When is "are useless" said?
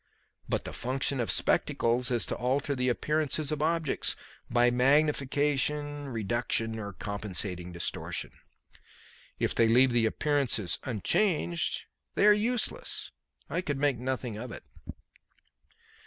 12.25-13.11